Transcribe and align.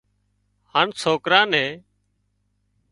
هانَ 0.73 0.87
سوڪرا 1.01 1.41
نين 1.51 1.69